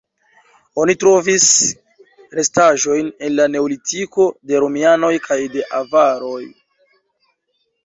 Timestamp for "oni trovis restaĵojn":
0.83-3.13